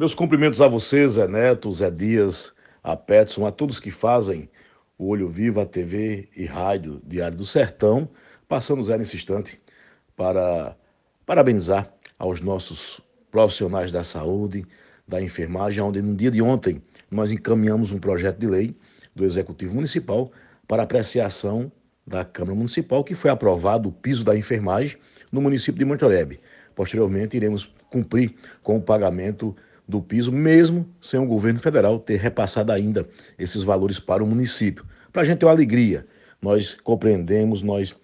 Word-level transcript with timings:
Meus 0.00 0.14
cumprimentos 0.14 0.62
a 0.62 0.66
você, 0.66 1.06
Zé 1.06 1.28
Neto, 1.28 1.70
Zé 1.74 1.90
Dias, 1.90 2.54
a 2.82 2.96
Petson, 2.96 3.44
a 3.44 3.50
todos 3.50 3.78
que 3.78 3.90
fazem 3.90 4.48
o 4.96 5.08
Olho 5.08 5.28
Vivo, 5.28 5.60
a 5.60 5.66
TV 5.66 6.26
e 6.34 6.46
rádio 6.46 7.02
Diário 7.06 7.36
do 7.36 7.44
Sertão. 7.44 8.08
Passamos 8.48 8.86
já 8.86 8.96
nesse 8.96 9.16
instante 9.16 9.60
para 10.16 10.74
parabenizar 11.26 11.92
aos 12.18 12.40
nossos 12.40 12.98
profissionais 13.30 13.92
da 13.92 14.02
saúde, 14.02 14.64
da 15.06 15.20
enfermagem, 15.20 15.82
onde 15.82 16.00
no 16.00 16.16
dia 16.16 16.30
de 16.30 16.40
ontem 16.40 16.82
nós 17.10 17.30
encaminhamos 17.30 17.92
um 17.92 17.98
projeto 17.98 18.38
de 18.38 18.46
lei 18.46 18.74
do 19.14 19.22
Executivo 19.22 19.74
Municipal 19.74 20.32
para 20.66 20.82
apreciação 20.82 21.70
da 22.06 22.24
Câmara 22.24 22.54
Municipal, 22.54 23.04
que 23.04 23.14
foi 23.14 23.30
aprovado 23.30 23.90
o 23.90 23.92
piso 23.92 24.24
da 24.24 24.34
enfermagem 24.34 24.96
no 25.30 25.42
município 25.42 25.78
de 25.78 25.84
Montorebe. 25.84 26.40
Posteriormente, 26.74 27.36
iremos 27.36 27.70
cumprir 27.90 28.34
com 28.62 28.78
o 28.78 28.82
pagamento 28.82 29.54
do 29.90 30.00
piso, 30.00 30.32
mesmo 30.32 30.88
sem 31.00 31.20
o 31.20 31.26
governo 31.26 31.60
federal 31.60 31.98
ter 31.98 32.16
repassado 32.16 32.72
ainda 32.72 33.06
esses 33.38 33.62
valores 33.62 33.98
para 33.98 34.22
o 34.22 34.26
município. 34.26 34.86
Para 35.12 35.22
a 35.22 35.24
gente 35.24 35.42
é 35.42 35.46
uma 35.46 35.52
alegria, 35.52 36.06
nós 36.40 36.76
compreendemos, 36.82 37.60
nós 37.60 37.94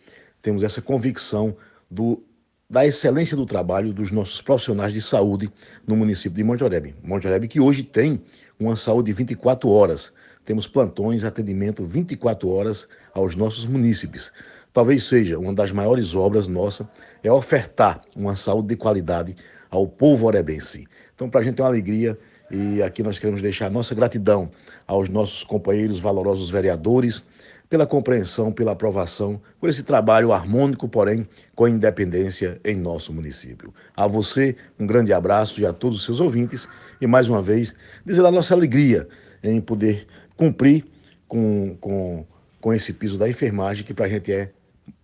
temos 0.42 0.62
essa 0.62 0.82
convicção 0.82 1.56
do, 1.90 2.22
da 2.68 2.84
excelência 2.84 3.36
do 3.36 3.46
trabalho 3.46 3.92
dos 3.92 4.10
nossos 4.10 4.42
profissionais 4.42 4.92
de 4.92 5.00
saúde 5.00 5.50
no 5.86 5.96
município 5.96 6.36
de 6.36 6.44
Monte 6.44 6.64
Oreb. 6.64 6.94
Monte 7.02 7.26
Oreb 7.26 7.48
que 7.48 7.60
hoje 7.60 7.82
tem 7.82 8.20
uma 8.58 8.76
saúde 8.76 9.12
24 9.12 9.68
horas. 9.68 10.12
Temos 10.44 10.66
plantões, 10.66 11.24
atendimento 11.24 11.84
24 11.84 12.48
horas 12.48 12.86
aos 13.14 13.34
nossos 13.34 13.64
munícipes. 13.64 14.30
Talvez 14.72 15.04
seja 15.04 15.38
uma 15.38 15.54
das 15.54 15.72
maiores 15.72 16.14
obras 16.14 16.46
nossa 16.46 16.88
é 17.22 17.32
ofertar 17.32 18.02
uma 18.14 18.36
saúde 18.36 18.68
de 18.68 18.76
qualidade 18.76 19.34
ao 19.76 19.86
povo 19.86 20.26
orebense. 20.26 20.86
Então, 21.14 21.28
para 21.28 21.40
a 21.40 21.44
gente 21.44 21.60
é 21.60 21.62
uma 21.62 21.70
alegria 21.70 22.18
e 22.50 22.82
aqui 22.82 23.02
nós 23.02 23.18
queremos 23.18 23.42
deixar 23.42 23.70
nossa 23.70 23.94
gratidão 23.94 24.50
aos 24.86 25.08
nossos 25.08 25.44
companheiros 25.44 25.98
valorosos 25.98 26.48
vereadores 26.50 27.22
pela 27.68 27.86
compreensão, 27.86 28.52
pela 28.52 28.72
aprovação, 28.72 29.40
por 29.60 29.68
esse 29.68 29.82
trabalho 29.82 30.32
harmônico, 30.32 30.88
porém 30.88 31.28
com 31.54 31.66
independência 31.66 32.60
em 32.64 32.76
nosso 32.76 33.12
município. 33.12 33.74
A 33.96 34.06
você, 34.06 34.54
um 34.78 34.86
grande 34.86 35.12
abraço 35.12 35.60
e 35.60 35.66
a 35.66 35.72
todos 35.72 35.98
os 35.98 36.04
seus 36.04 36.20
ouvintes 36.20 36.68
e 37.00 37.06
mais 37.06 37.28
uma 37.28 37.42
vez 37.42 37.74
dizer 38.04 38.24
a 38.24 38.30
nossa 38.30 38.54
alegria 38.54 39.08
em 39.42 39.60
poder 39.60 40.06
cumprir 40.36 40.84
com, 41.26 41.76
com, 41.80 42.24
com 42.60 42.72
esse 42.72 42.92
piso 42.92 43.18
da 43.18 43.28
enfermagem, 43.28 43.84
que 43.84 43.92
para 43.92 44.06
a 44.06 44.08
gente 44.08 44.32
é 44.32 44.52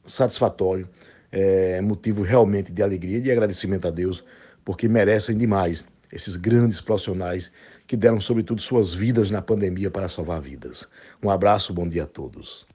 satisfatório, 0.06 0.88
é 1.32 1.80
motivo 1.80 2.22
realmente 2.22 2.72
de 2.72 2.82
alegria 2.82 3.19
e 3.19 3.20
de 3.20 3.32
agradecimento 3.32 3.88
a 3.88 3.91
Deus, 3.91 4.22
porque 4.64 4.88
merecem 4.88 5.36
demais 5.36 5.84
esses 6.12 6.36
grandes 6.36 6.80
profissionais 6.80 7.50
que 7.86 7.96
deram, 7.96 8.20
sobretudo, 8.20 8.60
suas 8.60 8.94
vidas 8.94 9.30
na 9.30 9.42
pandemia 9.42 9.91
para 9.91 10.08
salvar 10.08 10.41
vidas. 10.41 10.86
Um 11.22 11.30
abraço, 11.30 11.72
bom 11.72 11.88
dia 11.88 12.04
a 12.04 12.06
todos. 12.06 12.66